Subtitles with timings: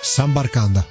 [0.00, 0.84] Sambarcanda.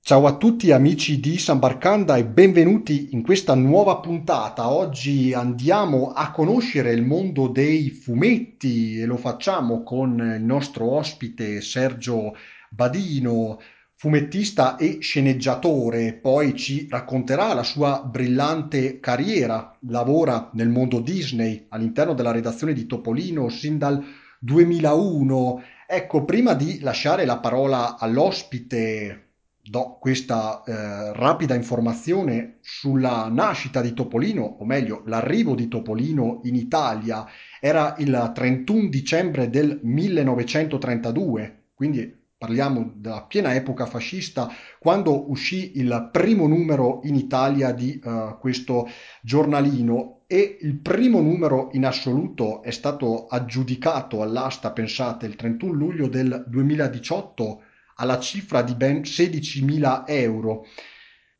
[0.00, 4.70] Ciao a tutti amici di Sambarcanda e benvenuti in questa nuova puntata.
[4.70, 11.60] Oggi andiamo a conoscere il mondo dei fumetti e lo facciamo con il nostro ospite
[11.60, 12.34] Sergio
[12.70, 13.60] Badino,
[14.02, 19.78] fumettista e sceneggiatore, poi ci racconterà la sua brillante carriera.
[19.86, 24.04] Lavora nel mondo Disney all'interno della redazione di Topolino sin dal
[24.40, 25.62] 2001.
[25.86, 33.92] Ecco, prima di lasciare la parola all'ospite, do questa eh, rapida informazione sulla nascita di
[33.92, 37.24] Topolino, o meglio, l'arrivo di Topolino in Italia.
[37.60, 46.08] Era il 31 dicembre del 1932, quindi parliamo della piena epoca fascista, quando uscì il
[46.10, 48.88] primo numero in Italia di uh, questo
[49.20, 56.08] giornalino e il primo numero in assoluto è stato aggiudicato all'asta, pensate, il 31 luglio
[56.08, 57.62] del 2018
[57.96, 60.66] alla cifra di ben 16.000 euro.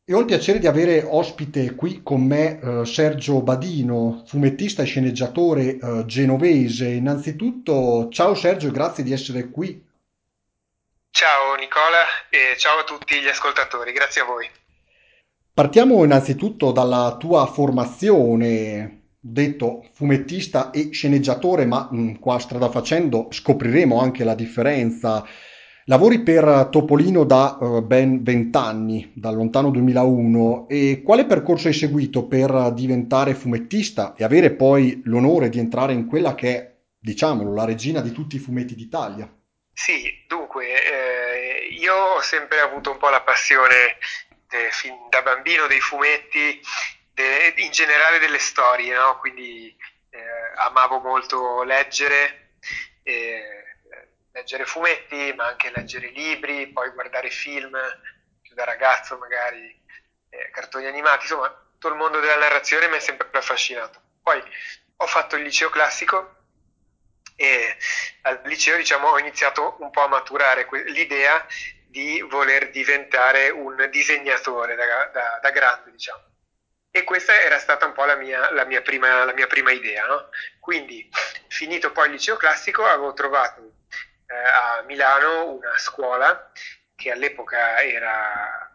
[0.05, 4.87] E ho il piacere di avere ospite qui con me eh, Sergio Badino, fumettista e
[4.87, 6.91] sceneggiatore eh, genovese.
[6.91, 9.91] Innanzitutto, ciao Sergio e grazie di essere qui
[11.15, 14.49] Ciao Nicola e ciao a tutti gli ascoltatori, grazie a voi.
[15.53, 23.29] Partiamo innanzitutto dalla tua formazione, detto fumettista e sceneggiatore, ma mh, mm, qua strada facendo
[23.31, 25.23] scopriremo anche la differenza.
[25.85, 32.25] Lavori per Topolino da uh, ben vent'anni, dal lontano 2001, e quale percorso hai seguito
[32.25, 37.67] per diventare fumettista e avere poi l'onore di entrare in quella che è, diciamolo, la
[37.67, 39.31] regina di tutti i fumetti d'Italia?
[39.75, 43.99] Sì, dunque, eh, io ho sempre avuto un po' la passione
[44.51, 46.61] eh, fin da bambino dei fumetti,
[47.13, 49.19] de, in generale delle storie, no?
[49.19, 49.75] quindi
[50.11, 52.55] eh, amavo molto leggere,
[54.33, 57.77] leggere fumetti, ma anche leggere libri, poi guardare film,
[58.41, 59.81] più da ragazzo magari,
[60.31, 64.01] eh, cartoni animati, insomma, tutto il mondo della narrazione mi è sempre affascinato.
[64.23, 64.43] Poi
[64.97, 66.42] ho fatto il liceo classico
[67.43, 67.77] e
[68.23, 71.45] al liceo diciamo, ho iniziato un po' a maturare l'idea
[71.89, 76.23] di voler diventare un disegnatore da, da, da grande, diciamo.
[76.91, 80.07] E questa era stata un po' la mia, la mia, prima, la mia prima, idea.
[80.07, 80.29] No?
[80.61, 81.11] Quindi,
[81.49, 83.61] finito poi il liceo classico, avevo trovato
[84.27, 86.53] eh, a Milano una scuola
[86.95, 88.71] che all'epoca era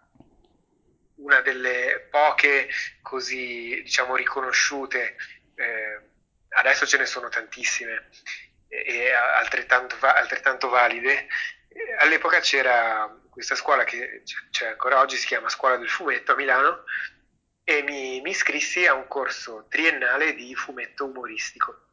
[1.15, 2.69] una delle poche
[3.01, 5.15] così, diciamo, riconosciute.
[5.55, 6.01] Eh,
[6.49, 8.09] adesso ce ne sono tantissime
[8.67, 11.27] e altrettanto, altrettanto valide.
[11.99, 16.83] All'epoca c'era questa scuola che c'è ancora oggi, si chiama Scuola del Fumetto a Milano,
[17.63, 21.87] e mi, mi iscrissi a un corso triennale di fumetto umoristico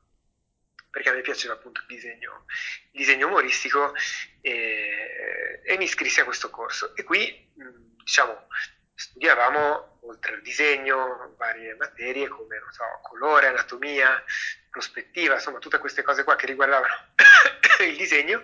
[0.94, 2.44] perché a me piaceva appunto il disegno,
[2.92, 3.92] il disegno umoristico
[4.40, 6.94] e, e, mi iscrissi a questo corso.
[6.94, 8.46] E qui, diciamo,
[8.94, 14.22] studiavamo, oltre al disegno, varie materie come, so, colore, anatomia,
[14.70, 16.92] prospettiva, insomma, tutte queste cose qua che riguardavano
[17.80, 18.40] il disegno.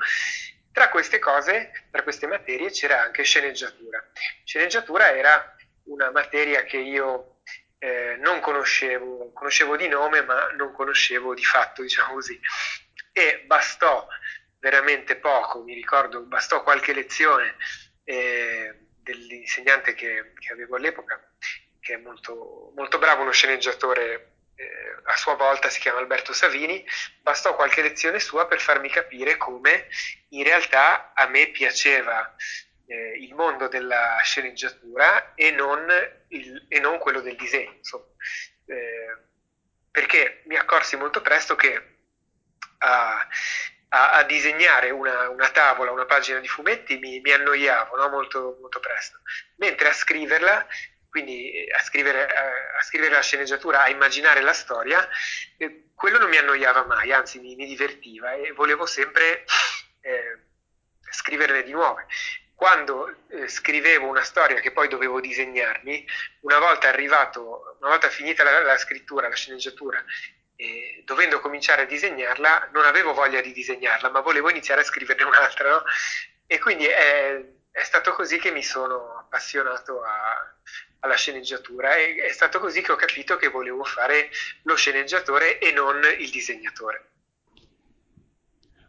[0.73, 4.05] Tra queste cose, tra queste materie, c'era anche sceneggiatura.
[4.45, 7.41] Sceneggiatura era una materia che io
[7.79, 12.39] eh, non conoscevo, conoscevo di nome, ma non conoscevo di fatto, diciamo così.
[13.13, 14.07] E bastò
[14.61, 17.57] veramente poco, mi ricordo, bastò qualche lezione.
[18.05, 21.21] Eh, dell'insegnante che, che, avevo all'epoca,
[21.81, 26.85] che è molto, molto bravo, uno sceneggiatore eh, a sua volta si chiama Alberto Savini,
[27.23, 29.89] bastò qualche lezione sua per farmi capire come
[30.31, 32.35] in realtà a me piaceva
[32.87, 35.87] eh, il mondo della sceneggiatura e non,
[36.29, 37.81] il, e non quello del disegno.
[38.67, 39.29] Eh,
[39.91, 41.97] perché mi accorsi molto presto che
[42.79, 43.27] a,
[43.91, 48.09] a, a disegnare una, una, tavola, una pagina di fumetti mi, mi annoiavo no?
[48.09, 49.21] molto, molto presto,
[49.57, 50.67] mentre a scriverla
[51.11, 55.07] quindi eh, a scrivere, eh, a scrivere, la sceneggiatura, a immaginare la storia,
[55.59, 59.45] eh, quello non mi annoiava mai, anzi mi, mi divertiva e volevo sempre
[60.01, 60.39] eh,
[61.11, 62.07] scriverne di nuove.
[62.55, 66.07] Quando eh, scrivevo una storia che poi dovevo disegnarmi,
[66.41, 70.03] una volta arrivato, una volta finita la, la scrittura, la sceneggiatura
[70.61, 75.25] e dovendo cominciare a disegnarla, non avevo voglia di disegnarla, ma volevo iniziare a scriverne
[75.25, 75.83] un'altra, no?
[76.47, 80.55] E quindi è, è, stato così che mi sono appassionato a,
[81.01, 84.29] alla sceneggiatura e è stato così che ho capito che volevo fare
[84.65, 87.07] lo sceneggiatore e non il disegnatore.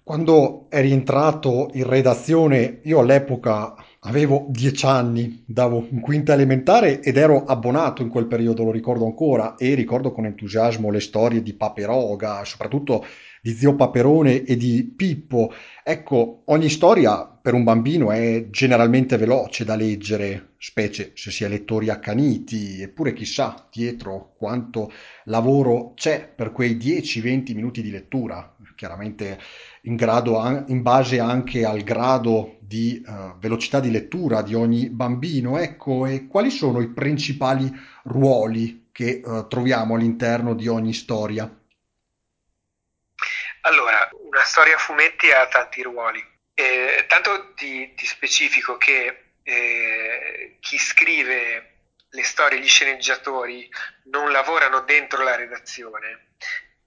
[0.03, 3.73] Quando è rientrato in redazione, io all'epoca
[4.03, 9.05] Avevo dieci anni, davo in quinta elementare ed ero abbonato in quel periodo, lo ricordo
[9.05, 13.05] ancora, e ricordo con entusiasmo le storie di Paperoga, soprattutto
[13.43, 15.53] di Zio Paperone e di Pippo.
[15.83, 21.47] Ecco, ogni storia per un bambino è generalmente veloce da leggere, specie se si è
[21.47, 24.91] lettori accaniti, eppure chissà dietro quanto
[25.25, 29.37] lavoro c'è per quei 10-20 minuti di lettura, chiaramente
[29.83, 35.57] in, grado in base anche al grado di eh, velocità di lettura di ogni bambino.
[35.57, 37.69] Ecco, e quali sono i principali
[38.03, 41.49] ruoli che eh, troviamo all'interno di ogni storia?
[43.61, 46.23] Allora, una storia a fumetti ha tanti ruoli.
[46.53, 51.67] Eh, tanto ti, ti, specifico che eh, chi scrive
[52.09, 53.69] le storie, gli sceneggiatori,
[54.05, 56.33] non lavorano dentro la redazione,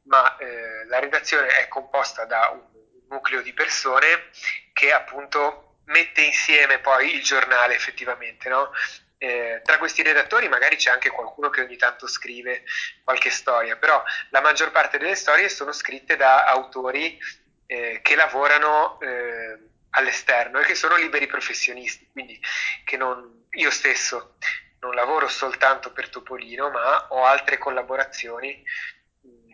[0.02, 2.74] ma eh, la redazione è composta da un
[3.09, 4.31] nucleo di persone
[4.73, 8.71] che appunto mette insieme poi il giornale effettivamente, no?
[9.19, 12.65] Eh, tra questi redattori magari c'è anche qualcuno che ogni tanto scrive
[13.03, 17.19] qualche storia, però la maggior parte delle storie sono scritte da autori
[17.67, 19.59] eh, che lavorano eh,
[19.91, 22.39] all'esterno e che sono liberi professionisti, quindi
[22.85, 24.37] che non, io stesso
[24.81, 28.62] non lavoro soltanto per Topolino, ma ho altre collaborazioni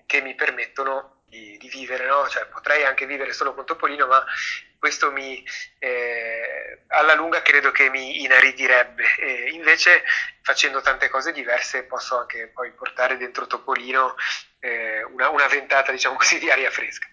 [0.07, 2.29] che mi permettono di, di vivere, no?
[2.29, 4.23] cioè, potrei anche vivere solo con Topolino, ma
[4.79, 5.43] questo mi,
[5.79, 9.05] eh, alla lunga credo che mi inaridirebbe.
[9.19, 10.03] E invece,
[10.43, 14.17] facendo tante cose diverse, posso anche poi portare dentro Topolino
[14.59, 17.07] eh, una, una, ventata, diciamo così, di aria fresca.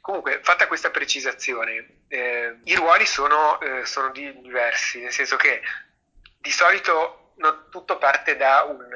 [0.00, 5.60] Comunque, fatta questa precisazione, eh, i ruoli sono, eh, sono diversi, nel senso che
[6.40, 8.86] di solito non, tutto parte da un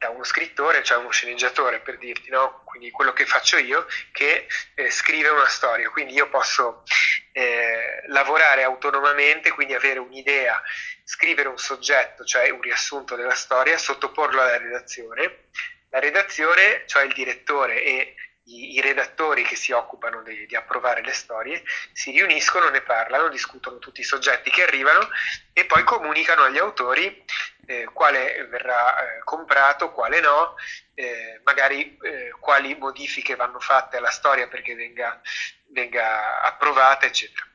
[0.00, 2.62] da uno scrittore, cioè uno sceneggiatore per dirti, no?
[2.64, 6.84] Quindi quello che faccio io che eh, scrive una storia, quindi io posso
[7.32, 10.58] eh, lavorare autonomamente, quindi avere un'idea,
[11.04, 15.48] scrivere un soggetto, cioè un riassunto della storia, sottoporlo alla redazione.
[15.90, 18.14] La redazione, cioè il direttore e
[18.50, 21.62] i, i redattori che si occupano di, di, approvare le storie
[21.92, 25.08] si riuniscono, ne parlano, discutono tutti i soggetti che arrivano
[25.52, 27.24] e poi comunicano agli autori
[27.66, 30.54] eh, quale verrà eh, comprato, quale no,
[30.94, 35.20] eh, magari eh, quali modifiche vanno fatte alla storia perché venga,
[35.68, 37.46] venga approvata, eccetera.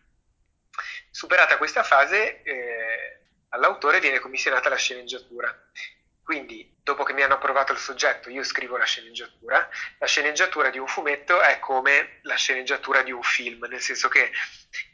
[1.09, 3.19] Superata questa fase, eh,
[3.49, 5.53] all'autore viene commissionata la sceneggiatura
[6.25, 9.67] quindi, dopo che mi hanno approvato il soggetto, io scrivo la sceneggiatura.
[9.97, 14.31] La sceneggiatura di un fumetto è come la sceneggiatura di un film, nel senso che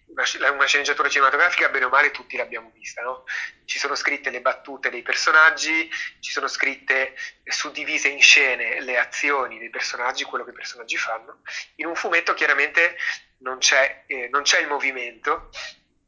[0.08, 3.26] una, una sceneggiatura cinematografica, bene o male, tutti l'abbiamo vista, no?
[3.66, 5.92] Ci sono scritte le battute dei personaggi,
[6.22, 11.42] ci sono scritte suddivise in scene le azioni dei personaggi, quello che i personaggi fanno.
[11.76, 12.96] In un fumetto, chiaramente,
[13.40, 15.50] non c'è, eh, non c'è il movimento,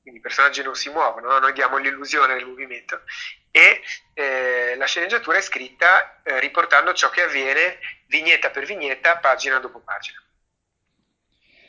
[0.02, 1.40] quindi i personaggi non si muovono, no?
[1.40, 3.02] noi diamo l'illusione del movimento
[3.56, 3.84] e
[4.16, 7.78] eh, la sceneggiatura è scritta eh, riportando ciò che avviene
[8.08, 10.20] vignetta per vignetta, pagina dopo pagina.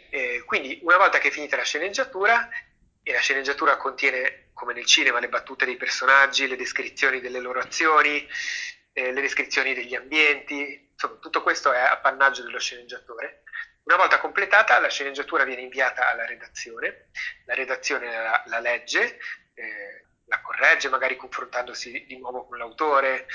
[0.08, 2.48] Eh, quindi una volta che è finita la sceneggiatura,
[3.02, 7.60] e la sceneggiatura contiene, come nel cinema, le battute dei personaggi, le descrizioni delle loro
[7.60, 8.26] azioni,
[8.94, 13.42] eh, le descrizioni degli ambienti, insomma tutto questo è appannaggio dello sceneggiatore.
[13.82, 17.10] Una volta completata la sceneggiatura viene inviata alla redazione,
[17.44, 19.19] la redazione la, la legge,
[19.52, 23.26] eh, la corregge magari confrontandosi di nuovo con l'autore,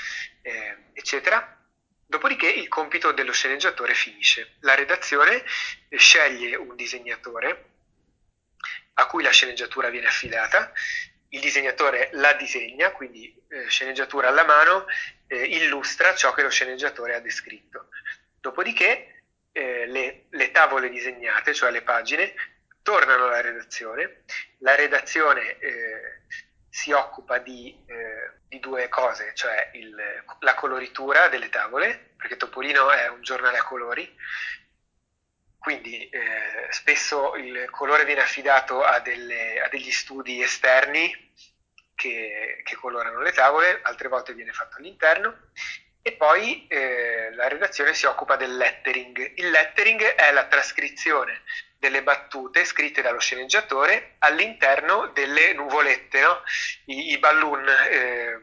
[0.42, 1.56] eh, eccetera.
[2.06, 4.56] Dopodiché il compito dello sceneggiatore finisce.
[4.60, 5.44] La redazione
[5.90, 7.64] sceglie un disegnatore
[8.94, 10.72] a cui la sceneggiatura viene affidata,
[11.28, 14.86] il disegnatore la disegna, quindi eh, sceneggiatura alla mano,
[15.26, 17.88] eh, illustra ciò che lo sceneggiatore ha descritto.
[18.40, 19.22] Dopodiché
[19.52, 22.34] eh, le, le, tavole disegnate, cioè le pagine,
[22.82, 24.24] tornano alla redazione,
[24.58, 26.19] la redazione eh,
[26.70, 29.94] si occupa di, eh, di due cose, cioè il,
[30.38, 34.16] la coloritura delle tavole, perché Topolino è un giornale a colori,
[35.58, 41.12] quindi eh, spesso il colore viene affidato a, delle, a degli studi esterni
[41.94, 45.50] che, che, colorano le tavole, altre volte viene fatto all'interno
[46.00, 49.32] e poi eh, la redazione si occupa del lettering.
[49.36, 51.42] Il lettering è la trascrizione
[51.80, 56.42] delle battute scritte dallo sceneggiatore all'interno delle nuvolette, no?
[56.84, 58.40] I, i, balloon, eh,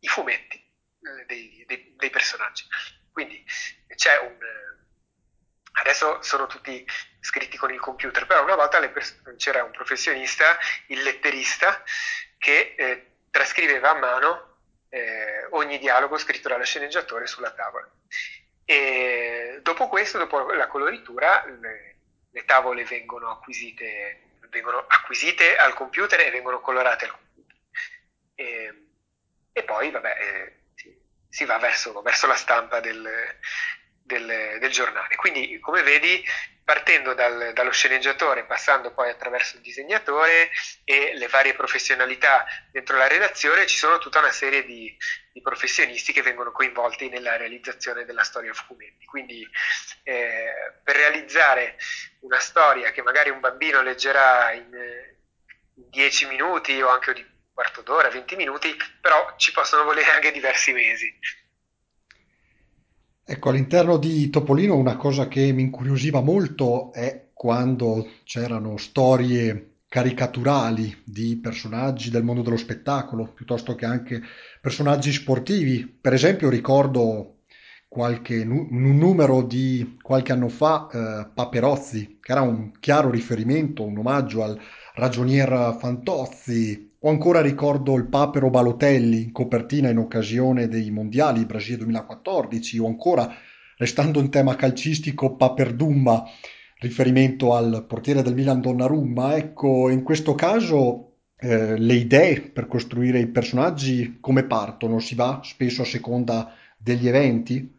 [0.00, 2.66] i fumetti eh, dei, dei, dei, personaggi.
[3.10, 3.42] Quindi
[3.94, 4.36] c'è un...
[5.78, 6.86] Adesso sono tutti
[7.20, 11.82] scritti con il computer, però una volta pers- c'era un professionista, il letterista,
[12.36, 14.58] che eh, trascriveva a mano
[14.90, 17.88] eh, ogni dialogo scritto dallo sceneggiatore sulla tavola.
[18.64, 21.44] E dopo questo, dopo la coloritura,
[22.36, 27.56] le tavole vengono acquisite, vengono acquisite, al computer e vengono colorate al computer.
[28.34, 28.88] E,
[29.52, 30.94] e poi, vabbè, eh, si,
[31.30, 33.08] si, va verso, verso la stampa del,
[34.02, 35.16] del, del giornale.
[35.16, 36.22] Quindi, come vedi,
[36.66, 40.50] partendo dal, dallo sceneggiatore, passando poi attraverso il disegnatore
[40.82, 44.92] e le varie professionalità dentro la redazione, ci sono tutta una serie di,
[45.30, 49.04] di professionisti che vengono coinvolti nella realizzazione della storia a fumetti.
[49.04, 49.48] Quindi
[50.02, 51.78] eh, per realizzare
[52.22, 54.68] una storia che magari un bambino leggerà in,
[55.74, 60.32] in 10 minuti o anche un quarto d'ora, 20 minuti, però ci possono volere anche
[60.32, 61.16] diversi mesi.
[63.28, 71.02] Ecco, all'interno di Topolino una cosa che mi incuriosiva molto è quando c'erano storie caricaturali
[71.04, 74.22] di personaggi del mondo dello spettacolo, piuttosto che anche
[74.60, 75.84] personaggi sportivi.
[76.00, 77.38] Per esempio ricordo
[77.88, 83.98] qualche, un numero di qualche anno fa, eh, Paperozzi, che era un chiaro riferimento, un
[83.98, 84.56] omaggio al
[84.94, 91.78] ragionier Fantozzi, o ancora ricordo il Papero Balotelli in copertina in occasione dei mondiali Brasile
[91.78, 93.32] 2014, o ancora,
[93.76, 96.24] restando in tema calcistico, Paperdumma,
[96.80, 99.36] riferimento al portiere del Milan Donnarumma.
[99.36, 104.98] Ecco, in questo caso eh, le idee per costruire i personaggi come partono?
[104.98, 107.72] Si va spesso a seconda degli eventi?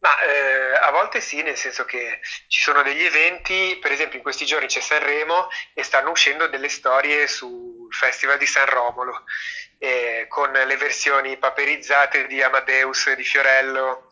[0.00, 0.69] Ma eh,
[1.10, 4.80] volte sì, nel senso che ci sono degli eventi, per esempio in questi giorni c'è
[4.80, 9.24] Sanremo e stanno uscendo delle storie sul Festival di San Romolo,
[9.78, 14.10] eh, con le versioni paperizzate di Amadeus di Fiorello.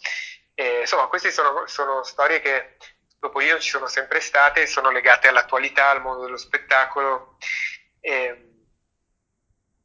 [0.54, 2.76] Eh, insomma, queste sono, sono storie che
[3.20, 7.38] dopo io ci sono sempre state, sono legate all'attualità, al mondo dello spettacolo.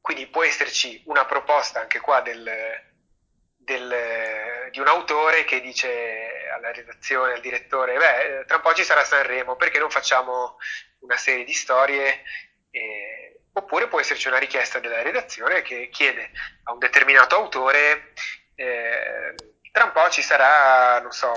[0.01, 2.51] quindi può esserci una proposta anche qua del,
[3.57, 8.83] del, di un autore che dice alla redazione, al direttore, beh, tra un po' ci
[8.83, 10.57] sarà Sanremo, perché non facciamo
[10.99, 12.23] una serie di storie?
[12.71, 16.31] Eh, oppure può esserci una richiesta della redazione che chiede
[16.63, 18.13] a un determinato autore,
[18.55, 19.35] eh,
[19.71, 21.33] tra un po' ci sarà, non so,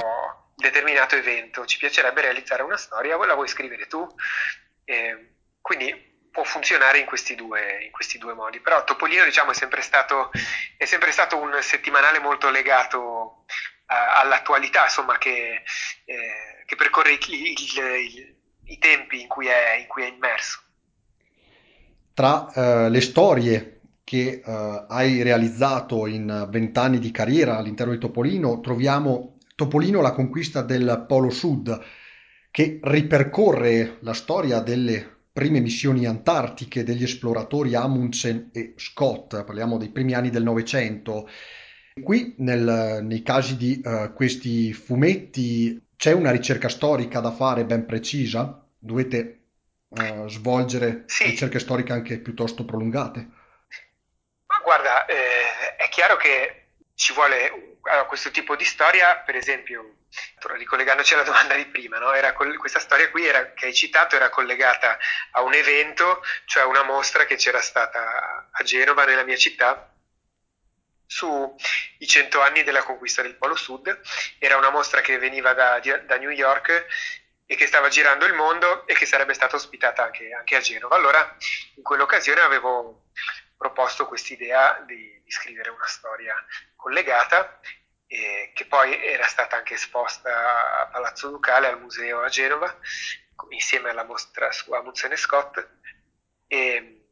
[0.55, 4.07] determinato evento, ci piacerebbe realizzare una storia, la vuoi scrivere tu?
[4.85, 8.61] Eh, quindi può funzionare in questi due, in questi due modi.
[8.61, 10.31] Però Topolino diciamo, è, sempre stato,
[10.77, 13.47] è sempre stato un settimanale molto legato
[13.87, 15.63] all'attualità, insomma, che,
[16.05, 20.61] eh, che percorre il, il, il, i tempi in cui è, in cui è immerso.
[22.13, 28.61] Tra uh, le storie che uh, hai realizzato in vent'anni di carriera all'interno di Topolino,
[28.61, 31.79] troviamo Topolino la conquista del Polo Sud,
[32.51, 39.91] che ripercorre la storia delle prime missioni antartiche degli esploratori Amundsen e Scott, parliamo dei
[39.91, 41.29] primi anni del Novecento.
[42.03, 47.87] Qui nel, nei casi di uh, questi fumetti c'è una ricerca storica da fare ben
[47.87, 48.63] precisa?
[48.79, 49.41] Dovete
[49.89, 51.25] uh, svolgere sì.
[51.25, 53.19] ricerche storiche anche piuttosto prolungate?
[54.47, 59.99] Ma guarda, eh, è chiaro che ci vuole allora, questo tipo di storia, per esempio,
[60.55, 62.11] ricollegandoci alla domanda di prima, no?
[62.35, 64.99] coll- questa storia qui era, che hai citato era collegata
[65.33, 69.96] a un evento, cioè una mostra che c'era stata a Genova, nella mia città,
[71.07, 74.01] sui cento anni della conquista del Polo Sud.
[74.39, 76.87] Era una mostra che veniva da, da, New York
[77.47, 80.97] e che stava girando il mondo e che sarebbe stata ospitata anche, anche a Genova.
[80.97, 81.37] Allora,
[81.77, 83.07] in quell'occasione avevo
[83.57, 86.35] proposto quest'idea di, di scrivere una storia
[86.75, 87.61] collegata
[88.09, 92.77] eh, che poi era stata anche esposta a Palazzo Ducale, al museo a Genova,
[93.51, 95.69] insieme alla mostra su Amundsen Scott.
[96.47, 97.09] E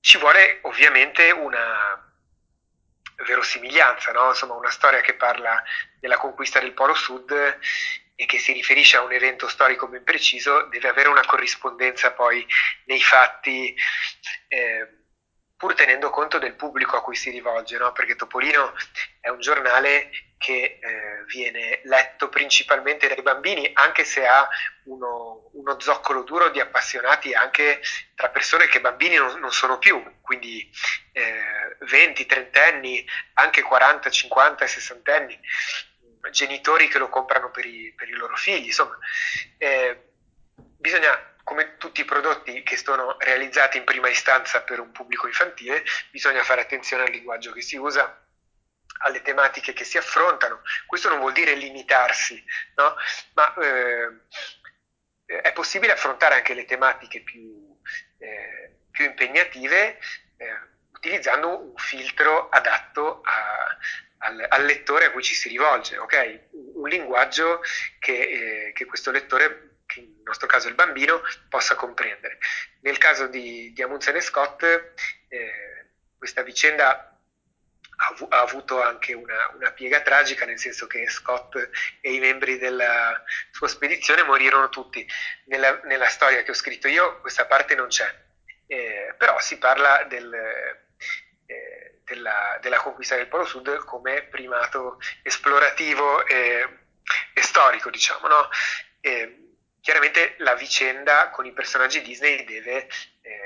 [0.00, 2.05] ci vuole ovviamente una
[3.24, 4.28] verosimiglianza, no?
[4.28, 5.62] Insomma, una storia che parla
[5.98, 7.58] della conquista del Polo Sud
[8.14, 12.46] e che si riferisce a un evento storico ben preciso, deve avere una corrispondenza poi
[12.86, 13.74] nei fatti.
[14.48, 15.04] Eh,
[15.56, 17.90] pur tenendo conto del pubblico a cui si rivolge, no?
[17.92, 18.74] perché Topolino
[19.20, 24.48] è un giornale che eh, viene letto principalmente dai bambini, anche se ha
[24.84, 27.80] uno, uno, zoccolo duro di appassionati anche
[28.14, 30.70] tra persone che bambini non, non sono più, quindi
[31.12, 35.40] eh, 20, 30 anni, anche 40, 50, 60 anni,
[36.30, 38.98] genitori che lo comprano per i, per i loro figli, insomma.
[39.58, 40.10] Eh,
[40.54, 45.84] bisogna come tutti i prodotti che sono realizzati in prima istanza per un pubblico infantile,
[46.10, 48.25] bisogna fare attenzione al linguaggio che si usa,
[49.06, 50.62] alle tematiche che si affrontano.
[50.86, 52.42] Questo non vuol dire limitarsi,
[52.74, 52.96] no?
[53.34, 57.76] ma eh, è possibile affrontare anche le tematiche più,
[58.18, 59.98] eh, più impegnative
[60.36, 63.76] eh, utilizzando un filtro adatto a,
[64.18, 66.48] al, al, lettore a cui ci si rivolge, okay?
[66.50, 67.62] un, linguaggio
[67.98, 72.38] che, eh, che questo lettore che nel nostro caso il bambino, possa comprendere.
[72.80, 74.62] Nel caso di, di Amundsen e Scott,
[75.28, 75.86] eh,
[76.18, 77.15] questa vicenda
[77.96, 81.56] ha, avuto anche una, una, piega tragica, nel senso che Scott
[82.00, 85.06] e i membri della sua spedizione morirono tutti.
[85.46, 88.12] Nella, nella storia che ho scritto io questa parte non c'è,
[88.66, 90.32] eh, però si parla del,
[91.46, 96.68] eh, della, della, conquista del Polo Sud come primato esplorativo e,
[97.32, 98.28] e storico, diciamo.
[98.28, 98.48] No?
[99.00, 99.40] E,
[99.86, 102.88] chiaramente la vicenda con i personaggi Disney deve
[103.22, 103.45] eh,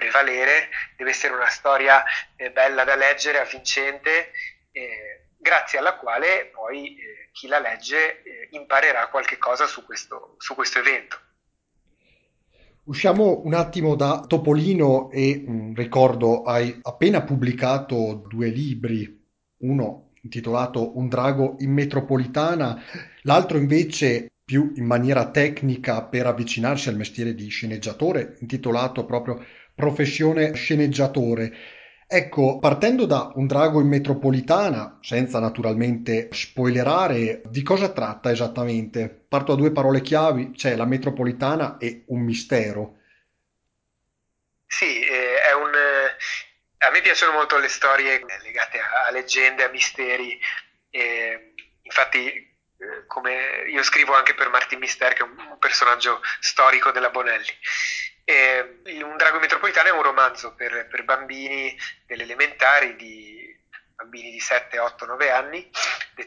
[0.00, 2.02] prevalere, deve essere una storia
[2.36, 4.32] eh, bella da leggere, avvincente,
[4.72, 10.36] eh, grazie alla quale poi eh, chi la legge eh, imparerà qualche cosa su questo,
[10.38, 11.18] su questo evento.
[12.84, 19.18] Usciamo un attimo da Topolino e mh, mm, ricordo hai appena pubblicato due libri,
[19.58, 22.82] uno intitolato Un drago in metropolitana,
[23.22, 29.44] l'altro invece più in maniera tecnica per avvicinarsi al mestiere di sceneggiatore, intitolato proprio
[29.80, 31.56] Professione sceneggiatore.
[32.06, 39.08] Ecco, partendo da Un drago in metropolitana, senza naturalmente spoilerare, di cosa tratta esattamente?
[39.08, 42.98] Parto da due parole chiavi, c'è la metropolitana e un mistero.
[44.66, 45.72] Sì, eh, è un...
[45.72, 50.38] Eh, a me piacciono molto le storie legate a, a leggende, a misteri.
[50.90, 56.90] E, infatti, eh, come io scrivo anche per Martin Mister, che è un personaggio storico
[56.90, 57.48] della Bonelli.
[58.30, 63.40] E un drago metropolitano è un romanzo per, per bambini delle elementari, di
[64.00, 65.68] bambini di 7, 8, 9 anni,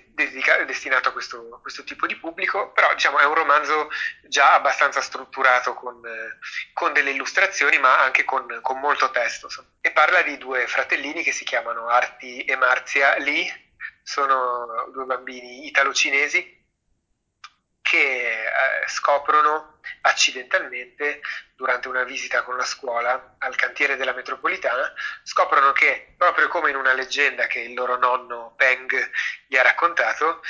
[0.08, 3.90] dedica- destinato a questo, questo, tipo di pubblico, però diciamo, è un romanzo
[4.24, 6.02] già abbastanza strutturato con,
[6.74, 9.46] con delle illustrazioni, ma anche con, con molto testo.
[9.46, 9.70] Insomma.
[9.80, 13.72] E parla di due fratellini che si chiamano Arti e Marzia Lee,
[14.04, 16.62] sono due bambini italo-cinesi
[17.82, 21.22] che eh, scoprono accidentalmente
[21.56, 26.76] durante una visita con la scuola al cantiere della metropolitana, scoprono che proprio come in
[26.76, 29.12] una leggenda che il loro nonno Peng
[29.48, 30.42] gli ha raccontato,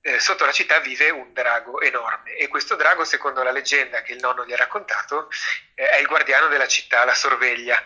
[0.00, 4.12] eh, sotto la città vive un drago enorme e questo drago, secondo la leggenda che
[4.12, 5.28] il nonno gli ha raccontato,
[5.74, 7.82] eh, è il guardiano della città, la sorveglia.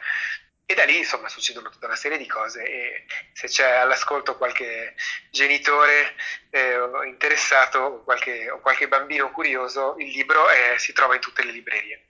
[0.72, 3.04] E da lì insomma succedono tutta una serie di cose e
[3.35, 4.94] se c'è all'ascolto qualche
[5.30, 6.14] genitore
[6.48, 11.44] eh, interessato o qualche, o qualche, bambino curioso, il libro è, si trova in tutte
[11.44, 12.06] le librerie.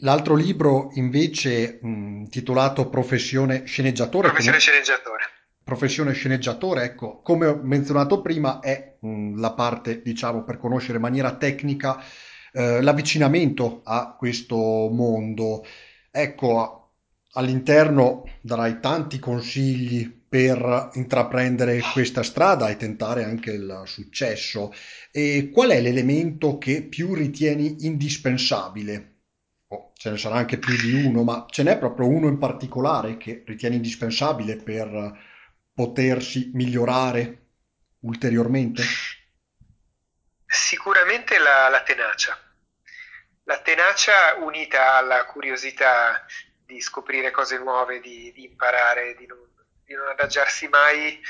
[0.00, 4.28] L'altro libro invece mh, titolato Professione sceneggiatore.
[4.28, 4.60] Professione come...
[4.66, 5.24] sceneggiatore.
[5.62, 11.02] Professione sceneggiatore, ecco, come ho menzionato prima, è mh, la parte, diciamo, per conoscere in
[11.02, 12.02] maniera tecnica
[12.52, 15.62] eh, l'avvicinamento a questo mondo.
[16.10, 16.75] Ecco,
[17.36, 24.72] all'interno darai tanti consigli per intraprendere questa strada e tentare anche il successo.
[25.10, 29.12] E qual è l'elemento che più ritieni indispensabile?
[29.68, 33.16] Oh, ce ne sarà anche più di uno, ma ce n'è proprio uno in particolare
[33.16, 35.18] che ritieni indispensabile per
[35.72, 37.46] potersi migliorare
[38.00, 38.82] ulteriormente?
[40.46, 42.38] Sicuramente la, la tenacia
[43.46, 46.24] la tenacia unita alla curiosità
[46.66, 49.38] di scoprire cose nuove, di, di imparare, di non,
[49.84, 51.22] di non, adagiarsi mai.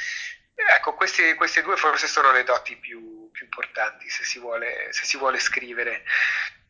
[0.55, 5.05] Ecco, queste, queste, due forse sono le doti più, più importanti se si vuole, se
[5.05, 6.05] si vuole scrivere.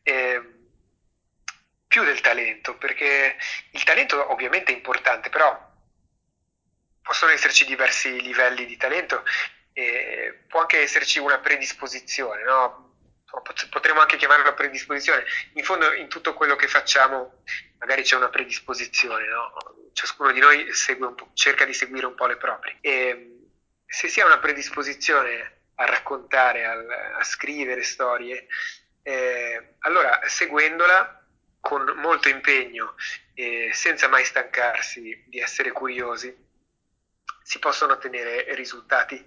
[0.03, 0.41] Eh,
[1.87, 3.37] più del talento, perché
[3.71, 5.65] il talento ovviamente è importante, però
[7.01, 9.23] possono esserci diversi livelli di talento
[9.71, 12.86] e può anche esserci una predisposizione, no?
[13.69, 15.25] Potremmo anche chiamarla predisposizione.
[15.53, 17.43] In fondo, in tutto quello che facciamo,
[17.79, 19.53] magari c'è una predisposizione, no?
[19.93, 20.67] Ciascuno di noi
[21.33, 22.77] cerca di seguire un po' le proprie.
[22.81, 23.49] E
[23.85, 28.47] se si ha una predisposizione a raccontare, a, a scrivere storie,
[29.03, 31.25] eh, allora seguendola
[31.59, 32.95] con molto impegno
[33.33, 36.35] e senza mai stancarsi di essere curiosi,
[37.43, 39.23] si possono ottenere risultati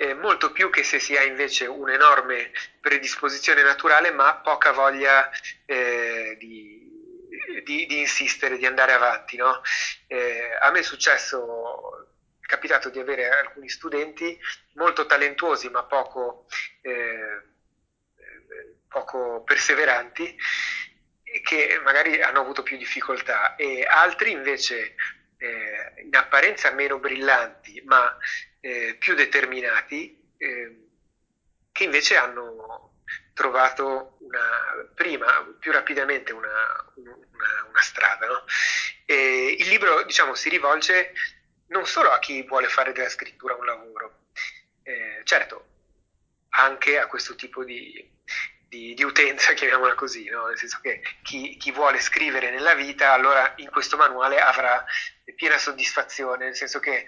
[0.00, 5.30] eh, molto più che se si ha invece un'enorme predisposizione naturale ma poca voglia
[5.66, 7.28] eh, di,
[7.62, 9.36] di, di, insistere, di andare avanti.
[9.36, 9.60] No?
[10.06, 12.08] Eh, a me è successo,
[12.40, 14.38] è capitato di avere alcuni studenti
[14.72, 16.46] molto talentuosi ma poco,
[16.80, 17.42] eh,
[18.88, 20.34] poco perseveranti
[21.44, 24.94] che magari hanno avuto più difficoltà e altri invece
[25.36, 28.16] eh, in apparenza meno brillanti ma
[28.60, 30.88] eh, più determinati eh,
[31.72, 33.02] che invece hanno
[33.34, 37.16] trovato una, prima, più rapidamente una, una,
[37.68, 38.26] una strada.
[38.26, 38.44] No?
[39.10, 41.12] il libro diciamo, si rivolge
[41.70, 44.26] non solo a chi vuole fare della scrittura un lavoro,
[44.82, 45.66] eh, certo,
[46.50, 48.08] anche a questo tipo di,
[48.68, 50.46] di, di utenza, chiamiamola così, no?
[50.46, 54.84] nel senso che chi, chi, vuole scrivere nella vita, allora in questo manuale avrà
[55.34, 57.06] piena soddisfazione, nel senso che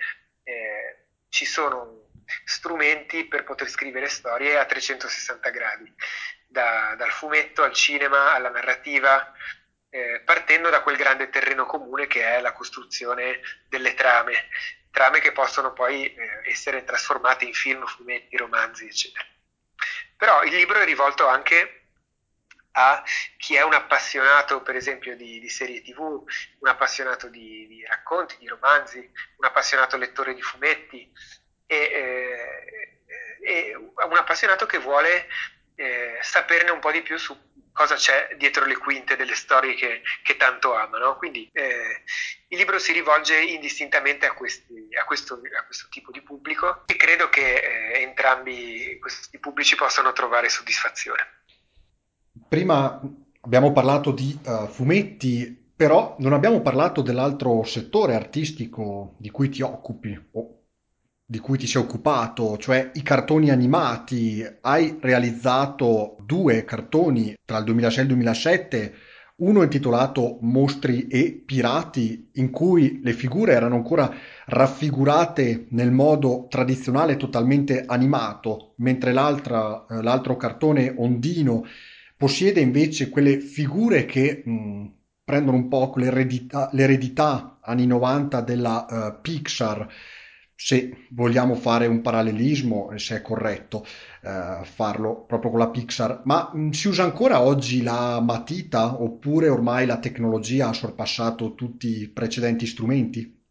[1.32, 2.10] ci sono
[2.44, 5.90] strumenti per poter scrivere storie a 360 gradi,
[6.46, 9.32] da, dal fumetto al cinema alla narrativa,
[9.88, 14.48] eh, partendo da quel grande terreno comune che è la costruzione delle trame,
[14.90, 19.26] trame che possono poi eh, essere trasformate in film, fumetti, romanzi, eccetera.
[20.14, 21.81] Però il libro è rivolto anche
[22.72, 23.02] a
[23.36, 28.36] chi è un appassionato, per esempio, di, di serie tv, un appassionato di, di, racconti,
[28.38, 31.10] di romanzi, un appassionato lettore di fumetti
[31.66, 33.00] e, eh,
[33.42, 35.28] e un appassionato che vuole
[35.74, 37.36] eh, saperne un po' di più su
[37.72, 40.98] cosa c'è dietro le quinte delle storie che, che tanto ama.
[40.98, 41.16] No?
[41.16, 42.02] Quindi eh,
[42.48, 46.96] il libro si rivolge indistintamente a, questi, a, questo, a, questo, tipo di pubblico e
[46.96, 51.40] credo che eh, entrambi questi pubblici possano trovare soddisfazione.
[52.48, 53.00] Prima
[53.42, 59.60] abbiamo parlato di uh, fumetti, però non abbiamo parlato dell'altro settore artistico di cui ti
[59.62, 60.58] occupi, o
[61.26, 64.42] di cui ti sei occupato, cioè i cartoni animati.
[64.62, 68.94] Hai realizzato due cartoni tra il 2006 e il 2007,
[69.36, 74.10] uno intitolato Mostri e Pirati, in cui le figure erano ancora
[74.46, 81.64] raffigurate nel modo tradizionale totalmente animato, mentre eh, l'altro cartone Ondino
[82.22, 84.86] possiede invece quelle figure che mh,
[85.24, 89.88] prendono un po' l'eredità, l'eredità anni 90 della uh, Pixar
[90.54, 93.84] se vogliamo fare un parallelismo, se è corretto
[94.20, 99.48] eh, farlo proprio con la Pixar, ma mh, si usa ancora oggi la matita oppure
[99.48, 103.44] ormai la tecnologia ha sorpassato tutti i precedenti strumenti?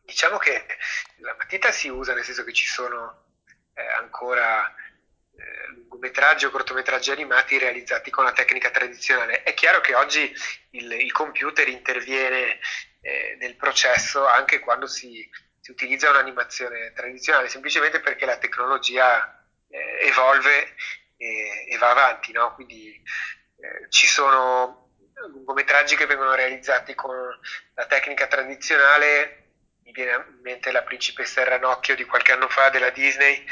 [0.00, 0.64] Diciamo che
[1.18, 3.24] la matita si usa nel senso che ci sono
[3.74, 4.77] eh, ancora eh,
[5.98, 9.42] lungometraggi o cortometraggi animati realizzati con la tecnica tradizionale.
[9.42, 10.32] È chiaro che oggi
[10.70, 12.58] il, il computer interviene
[13.00, 15.28] eh, nel processo anche quando si,
[15.60, 20.74] si, utilizza un'animazione tradizionale, semplicemente perché la tecnologia eh, evolve
[21.16, 22.54] e, e, va avanti, no?
[22.54, 22.94] quindi
[23.60, 24.92] eh, ci sono
[25.30, 27.16] lungometraggi che vengono realizzati con
[27.74, 29.46] la tecnica tradizionale,
[29.82, 33.44] mi viene in mente la principessa ranocchio di qualche anno fa della Disney,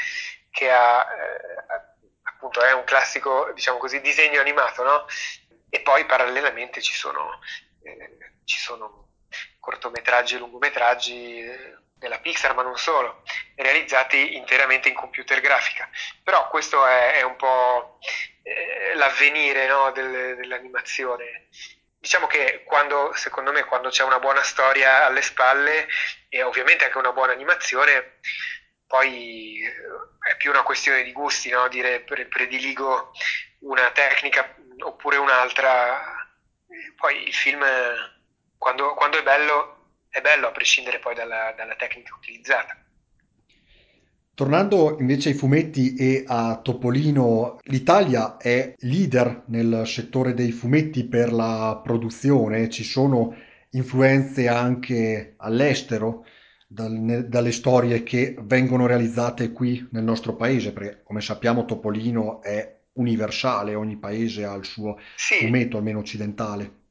[0.49, 1.83] che ha, eh,
[2.23, 5.05] appunto è un classico, diciamo così, disegno animato, no?
[5.69, 7.39] E poi parallelamente ci sono,
[7.83, 9.09] eh, ci sono
[9.59, 13.23] cortometraggi e lungometraggi eh, della Pixar, ma non solo,
[13.55, 15.89] realizzati interamente in computer grafica.
[16.23, 17.99] Però questo è, è un po'
[18.43, 21.47] eh, l'avvenire no, del, dell'animazione.
[21.99, 25.87] Diciamo che quando, secondo me, quando c'è una buona storia alle spalle
[26.29, 28.19] e ovviamente anche una buona animazione,
[28.85, 31.67] poi eh, è più una questione di gusti, no?
[31.67, 33.11] dire prediligo
[33.59, 36.25] una tecnica oppure un'altra.
[36.95, 37.63] Poi il film
[38.57, 39.77] quando, quando è bello,
[40.09, 42.75] è bello a prescindere poi dalla, dalla tecnica utilizzata.
[44.33, 51.31] Tornando invece ai fumetti e a Topolino, l'Italia è leader nel settore dei fumetti per
[51.33, 53.35] la produzione, ci sono
[53.71, 56.25] influenze anche all'estero
[56.67, 62.75] dal, dalle storie che vengono realizzate qui nel nostro paese, perché come sappiamo Topolino è
[62.93, 65.37] universale, ogni paese ha il suo sì.
[65.37, 66.85] fumetto, almeno occidentale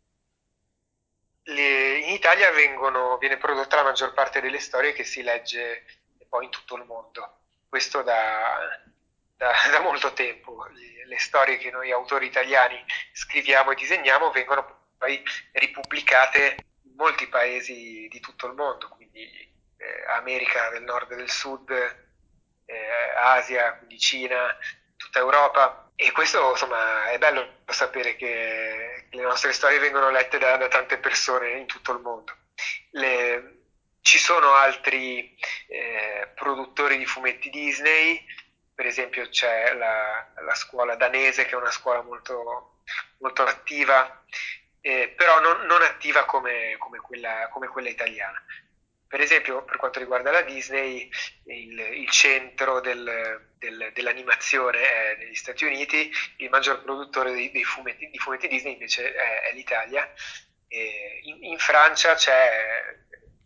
[1.46, 5.84] le, in Italia vengono, viene prodotta la maggior parte delle storie che si legge
[6.28, 7.38] poi in tutto il mondo.
[7.68, 8.58] Questo da,
[9.36, 10.66] da, da molto tempo.
[10.72, 17.28] Le, le, storie che noi autori italiani scriviamo e disegniamo vengono poi ripubblicate in molti
[17.28, 19.54] paesi di tutto il mondo, quindi
[20.08, 24.56] America del Nord e del Sud, eh, Asia, quindi Cina,
[24.96, 30.56] tutta Europa e questo insomma è bello sapere che le nostre storie vengono lette da,
[30.58, 32.34] da tante persone in tutto il mondo.
[32.90, 33.56] Le,
[34.02, 35.36] ci sono altri
[35.68, 38.24] eh, produttori di fumetti Disney,
[38.74, 42.80] per esempio c'è la, la, scuola danese che è una scuola molto,
[43.18, 44.22] molto attiva,
[44.82, 48.40] eh, però non, non attiva come, come, quella, come quella italiana.
[49.08, 51.08] Per esempio, per quanto riguarda la Disney,
[51.44, 57.64] il, il centro del, del, dell'animazione è negli Stati Uniti, il maggior produttore dei, dei
[57.64, 60.12] fumetti, di fumetti Disney invece è, è l'Italia.
[60.68, 62.96] In, in, Francia c'è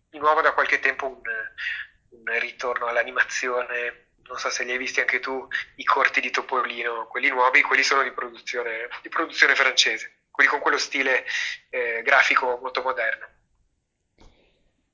[0.08, 5.00] di nuovo da qualche tempo un, un ritorno all'animazione non so se li hai visti
[5.00, 5.46] anche tu,
[5.76, 10.60] i corti di Topolino, quelli nuovi, quelli sono di produzione, di produzione francese, quelli con
[10.60, 11.26] quello stile
[11.68, 13.39] eh, grafico molto moderno.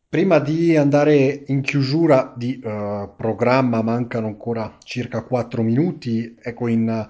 [0.09, 6.37] Prima di andare in chiusura di eh, programma, mancano ancora circa 4 minuti.
[6.41, 7.09] Ecco, in,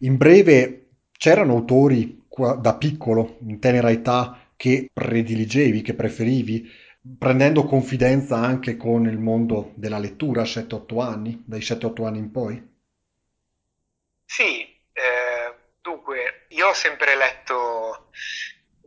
[0.00, 6.68] in breve, c'erano autori qua- da piccolo, in tenera età, che prediligevi, che preferivi,
[7.18, 12.30] prendendo confidenza anche con il mondo della lettura a 7-8 anni, dai 7-8 anni in
[12.30, 12.74] poi?
[14.24, 14.60] Sì,
[14.92, 18.08] eh, dunque, io ho sempre letto,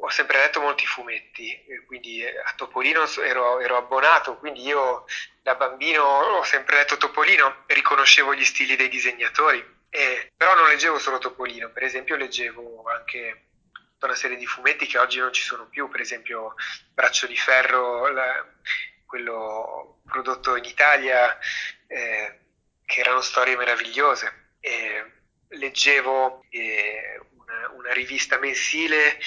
[0.01, 5.05] ho sempre letto molti fumetti, eh, quindi eh, a Topolino ero, ero abbonato, quindi io
[5.41, 10.99] da bambino ho sempre letto Topolino, riconoscevo gli stili dei disegnatori, eh, però non leggevo
[10.99, 15.41] solo Topolino, per esempio leggevo anche tutta una serie di fumetti che oggi non ci
[15.41, 16.55] sono più, per esempio
[16.93, 18.45] Braccio di Ferro, la,
[19.05, 21.37] quello prodotto in Italia,
[21.87, 22.39] eh,
[22.85, 24.51] che erano storie meravigliose.
[24.61, 25.11] E
[25.49, 29.19] leggevo eh, una, una rivista mensile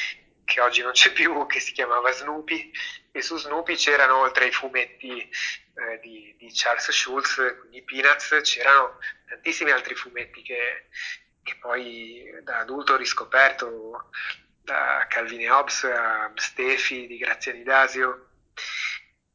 [0.44, 2.70] che oggi non c'è più, che si chiamava Snoopy,
[3.10, 8.98] e su Snoopy c'erano oltre ai fumetti eh, di, di, Charles Schulz, quindi Peanuts, c'erano
[9.28, 10.88] tantissimi altri fumetti che,
[11.42, 14.10] che poi da adulto ho riscoperto,
[14.62, 18.28] da Calvin e Hobbes a Stefi di Graziani Dasio.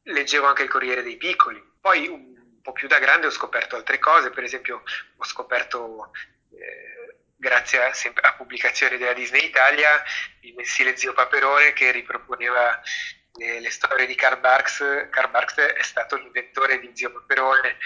[0.03, 1.61] Leggevo anche il Corriere dei Piccoli.
[1.81, 4.83] Poi un po' più da grande ho scoperto altre cose, per esempio
[5.17, 6.11] ho scoperto
[6.51, 6.96] eh,
[7.37, 10.03] grazie a, a, pubblicazioni della Disney Italia,
[10.41, 12.81] il mensile Zio Paperone che riproponeva
[13.37, 15.07] le, le storie di Karl Barks.
[15.09, 17.77] Karl Barks è stato l'inventore di Zio Paperone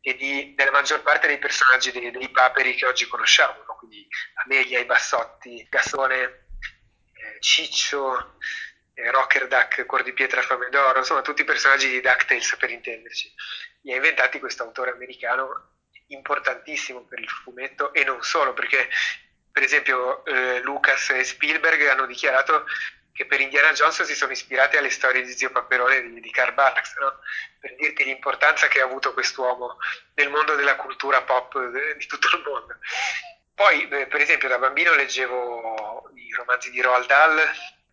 [0.00, 3.76] e di, della maggior parte dei personaggi dei, dei paperi che oggi conosciamo, no?
[3.76, 4.06] quindi
[4.44, 8.38] Amelia, i Bassotti, Gassone, eh, Ciccio,
[8.94, 12.70] eh, Rocker Duck, Cuor di Pietra, Fame d'Oro, insomma tutti i personaggi di DuckTales per
[12.70, 13.32] intenderci.
[13.82, 15.77] Li ha inventati questo autore americano
[16.08, 18.88] importantissimo per il fumetto e non solo, perché
[19.50, 22.66] per esempio eh, Lucas e Spielberg hanno dichiarato
[23.12, 26.54] che per Indiana Jones si sono ispirati alle storie di Zio Paperone di, di Karl
[26.54, 27.18] Barks, no?
[27.58, 29.78] per dirti l'importanza che ha avuto quest'uomo
[30.14, 32.76] nel mondo della cultura pop de, di tutto il mondo.
[33.56, 37.42] Poi, eh, per esempio, da bambino leggevo i romanzi di Roald Dahl,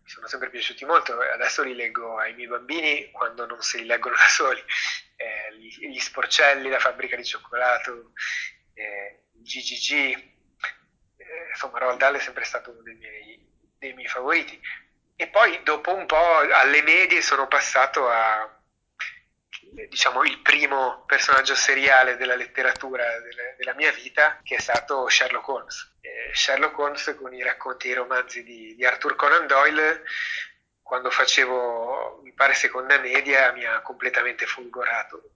[0.06, 4.14] sono sempre piaciuti molto, adesso li leggo ai miei bambini quando non se li leggono
[4.16, 4.62] da soli
[5.16, 8.12] eh, gli, gli, sporcelli, la fabbrica di cioccolato,
[8.74, 13.46] eh, GGG, eh, insomma Roald Dahl è sempre stato uno dei miei,
[13.78, 14.60] dei miei favoriti.
[15.18, 18.55] E poi dopo un po' alle medie sono passato a
[19.88, 25.48] diciamo il primo personaggio seriale della letteratura della, della mia vita che è stato Sherlock
[25.48, 25.96] Holmes.
[26.00, 30.02] Eh, Sherlock Holmes con i racconti e i romanzi di, di Arthur Conan Doyle
[30.86, 35.30] quando facevo, mi pare, seconda media, mi ha completamente folgorato.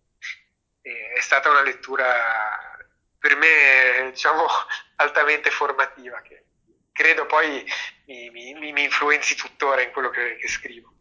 [0.80, 2.78] E è stata una lettura
[3.18, 4.46] per me, diciamo,
[4.96, 6.44] altamente formativa, che
[6.92, 7.64] credo poi
[8.04, 10.94] mi, mi, mi influenzi tuttora in quello che, che, scrivo.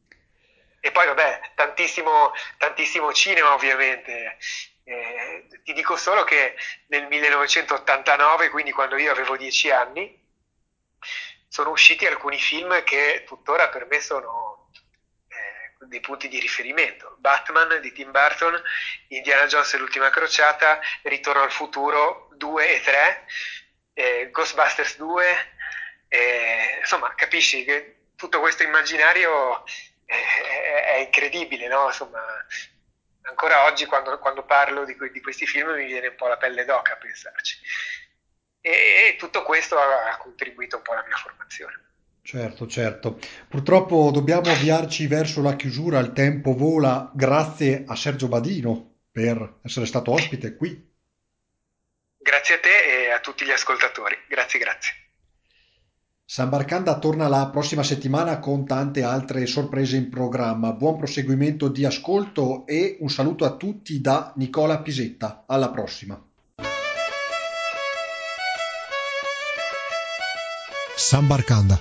[0.82, 4.38] E poi, vabbè, tantissimo, tantissimo cinema, ovviamente.
[4.84, 6.56] Eh, ti dico solo che
[6.88, 10.18] nel 1989, quindi quando io avevo dieci anni,
[11.48, 14.70] sono usciti alcuni film che tuttora per me sono
[15.28, 17.16] eh, dei punti di riferimento.
[17.20, 18.62] Batman di Tim Burton,
[19.10, 23.26] Indiana Jones e l'ultima crociata, Ritorno al futuro 2 e 3,
[23.94, 25.54] eh, Ghostbusters 2,
[26.08, 29.64] eh, insomma capisci che tutto questo immaginario
[30.10, 31.86] è, è incredibile, no?
[31.88, 32.20] Insomma,
[33.22, 36.66] ancora oggi quando, quando parlo di, di, questi film mi viene un po' la pelle
[36.66, 37.58] d'oca a pensarci
[38.62, 41.88] e tutto questo ha contribuito un po' alla mia formazione.
[42.22, 43.20] Certo, certo.
[43.48, 47.10] Purtroppo dobbiamo avviarci verso la chiusura, il tempo vola.
[47.14, 50.88] Grazie a Sergio Badino per essere stato ospite qui.
[52.18, 54.16] Grazie a te e a tutti gli ascoltatori.
[54.28, 55.09] Grazie, grazie.
[56.32, 60.74] San Barcanda torna la prossima settimana con tante altre sorprese in programma.
[60.74, 65.46] Buon proseguimento di ascolto e un saluto a tutti da Nicola Pisetta.
[65.48, 66.24] Alla prossima.
[70.96, 71.80] Sambarkanda